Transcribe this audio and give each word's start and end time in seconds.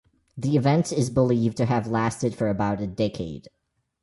The 0.35 0.57
event 0.57 0.91
is 0.91 1.11
believed 1.11 1.57
to 1.57 1.67
have 1.67 1.85
lasted 1.85 2.33
for 2.33 2.49
about 2.49 2.81
a 2.81 2.87
decade. 2.87 3.49